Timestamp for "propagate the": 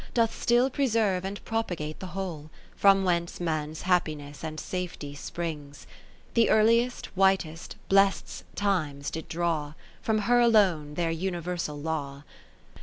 1.45-2.07